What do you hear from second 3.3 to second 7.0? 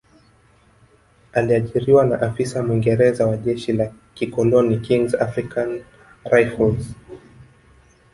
jeshi la kikoloni Kings African Rifles